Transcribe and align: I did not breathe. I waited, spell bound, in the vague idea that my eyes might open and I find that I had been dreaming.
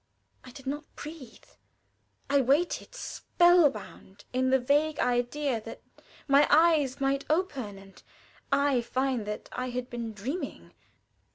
I 0.43 0.49
did 0.49 0.65
not 0.65 0.95
breathe. 0.95 1.43
I 2.27 2.41
waited, 2.41 2.95
spell 2.95 3.69
bound, 3.69 4.25
in 4.33 4.49
the 4.49 4.57
vague 4.57 4.97
idea 4.99 5.61
that 5.61 5.83
my 6.27 6.47
eyes 6.49 6.99
might 6.99 7.23
open 7.29 7.77
and 7.77 8.01
I 8.51 8.81
find 8.81 9.27
that 9.27 9.47
I 9.51 9.69
had 9.69 9.91
been 9.91 10.13
dreaming. 10.13 10.73